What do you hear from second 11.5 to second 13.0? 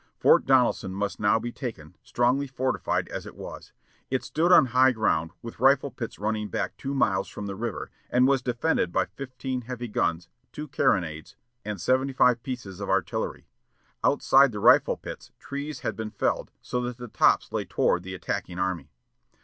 and sixty five pieces of